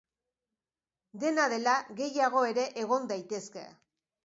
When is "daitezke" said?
3.15-3.71